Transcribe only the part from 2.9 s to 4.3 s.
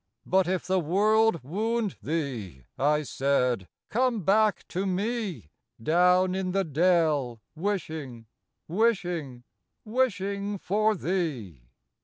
said, "come